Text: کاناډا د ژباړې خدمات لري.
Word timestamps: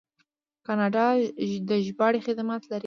کاناډا 0.67 1.05
د 1.69 1.71
ژباړې 1.85 2.19
خدمات 2.27 2.61
لري. 2.71 2.79